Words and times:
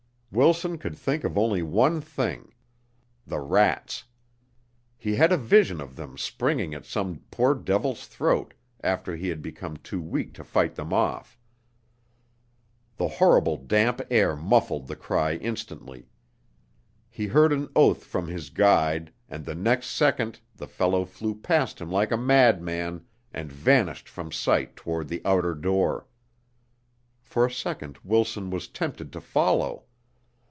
Wilson 0.33 0.77
could 0.77 0.95
think 0.97 1.25
of 1.25 1.37
only 1.37 1.61
one 1.61 1.99
thing, 1.99 2.53
the 3.27 3.41
rats. 3.41 4.05
He 4.97 5.15
had 5.15 5.29
a 5.33 5.37
vision 5.37 5.81
of 5.81 5.97
them 5.97 6.17
springing 6.17 6.73
at 6.73 6.85
some 6.85 7.21
poor 7.31 7.53
devil's 7.53 8.07
throat 8.07 8.53
after 8.81 9.13
he 9.17 9.27
had 9.27 9.41
become 9.41 9.75
too 9.75 10.01
weak 10.01 10.33
to 10.35 10.45
fight 10.45 10.75
them 10.75 10.93
off. 10.93 11.37
The 12.95 13.09
horrible 13.09 13.57
damp 13.57 13.99
air 14.09 14.37
muffled 14.37 14.87
the 14.87 14.95
cry 14.95 15.33
instantly. 15.35 16.07
He 17.09 17.27
heard 17.27 17.51
an 17.51 17.67
oath 17.75 18.05
from 18.05 18.29
his 18.29 18.49
guide 18.49 19.11
and 19.27 19.43
the 19.43 19.53
next 19.53 19.87
second 19.87 20.39
the 20.55 20.65
fellow 20.65 21.03
flew 21.03 21.35
past 21.37 21.81
him 21.81 21.91
like 21.91 22.09
a 22.13 22.15
madman 22.15 23.03
and 23.33 23.51
vanished 23.51 24.07
from 24.07 24.31
sight 24.31 24.77
toward 24.77 25.09
the 25.09 25.21
outer 25.25 25.53
door. 25.53 26.07
For 27.21 27.45
a 27.45 27.51
second 27.51 27.97
Wilson 28.01 28.49
was 28.49 28.69
tempted 28.69 29.11
to 29.11 29.19
follow. 29.19 29.87